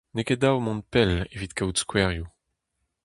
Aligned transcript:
N'eo 0.13 0.25
ket 0.27 0.41
dav 0.41 0.57
mont 0.61 0.87
pell 0.91 1.11
evit 1.35 1.53
kaout 1.57 1.79
skouerioù. 1.81 2.27